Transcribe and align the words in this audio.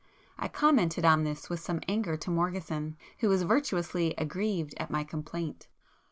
I 0.35 0.47
commented 0.47 1.05
on 1.05 1.23
this 1.25 1.47
with 1.47 1.59
some 1.59 1.79
anger 1.87 2.17
to 2.17 2.31
Morgeson, 2.31 2.97
who 3.19 3.29
was 3.29 3.43
virtuously 3.43 4.15
aggrieved 4.17 4.73
at 4.77 4.89
my 4.89 5.03
complaint. 5.03 5.67